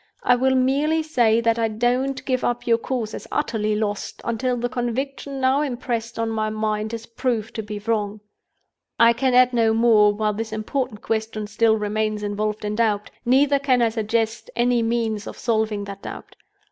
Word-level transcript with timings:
I 0.23 0.35
will 0.35 0.55
merely 0.55 1.03
say 1.03 1.41
that 1.41 1.59
I 1.59 1.67
don't 1.67 2.25
give 2.25 2.43
up 2.43 2.65
your 2.65 2.79
cause 2.79 3.13
as 3.13 3.27
utterly 3.31 3.75
lost, 3.75 4.19
until 4.25 4.57
the 4.57 4.67
conviction 4.67 5.39
now 5.39 5.61
impressed 5.61 6.17
on 6.17 6.31
my 6.31 6.47
own 6.47 6.55
mind 6.55 6.91
is 6.95 7.05
proved 7.05 7.53
to 7.53 7.61
be 7.61 7.77
wrong. 7.77 8.19
"I 8.99 9.13
can 9.13 9.35
add 9.35 9.53
no 9.53 9.75
more, 9.75 10.11
while 10.11 10.33
this 10.33 10.51
important 10.53 11.03
question 11.03 11.45
still 11.45 11.77
remains 11.77 12.23
involved 12.23 12.65
in 12.65 12.73
doubt; 12.77 13.11
neither 13.25 13.59
can 13.59 13.83
I 13.83 13.89
suggest 13.89 14.49
any 14.55 14.81
means 14.81 15.27
of 15.27 15.37
solving 15.37 15.83
that 15.83 16.01
doubt. 16.01 16.33